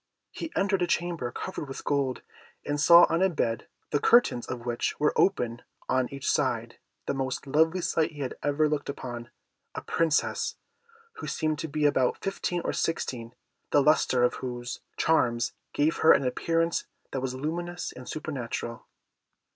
He 0.31 0.51
entered 0.55 0.81
a 0.81 0.87
chamber 0.87 1.31
covered 1.31 1.67
with 1.67 1.83
gold, 1.83 2.23
and 2.65 2.81
saw 2.81 3.05
on 3.07 3.21
a 3.21 3.29
bed, 3.29 3.67
the 3.91 3.99
curtains 3.99 4.47
of 4.47 4.65
which 4.65 4.99
were 4.99 5.13
open 5.15 5.61
on 5.87 6.11
each 6.11 6.27
side, 6.27 6.79
the 7.05 7.13
most 7.13 7.45
lovely 7.45 7.81
sight 7.81 8.13
he 8.13 8.21
had 8.21 8.33
ever 8.41 8.67
looked 8.67 8.89
upon 8.89 9.29
a 9.75 9.81
Princess, 9.83 10.55
who 11.17 11.27
seemed 11.27 11.59
to 11.59 11.67
be 11.67 11.85
about 11.85 12.17
fifteen 12.17 12.61
or 12.61 12.73
sixteen, 12.73 13.35
the 13.69 13.83
lustre 13.83 14.23
of 14.23 14.33
whose 14.41 14.79
charms 14.97 15.53
gave 15.71 15.97
her 15.97 16.13
an 16.13 16.25
appearance 16.25 16.85
that 17.11 17.21
was 17.21 17.35
luminous 17.35 17.91
and 17.91 18.09
supernatural. 18.09 18.87